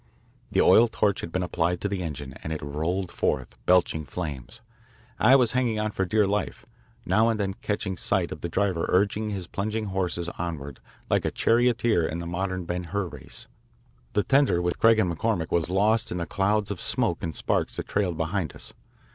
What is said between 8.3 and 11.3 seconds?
of the driver urging his plunging horses onward like a